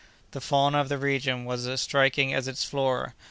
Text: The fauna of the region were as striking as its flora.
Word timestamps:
The 0.31 0.41
fauna 0.41 0.79
of 0.79 0.89
the 0.89 0.97
region 0.97 1.45
were 1.45 1.53
as 1.53 1.79
striking 1.79 2.33
as 2.33 2.47
its 2.47 2.63
flora. 2.63 3.13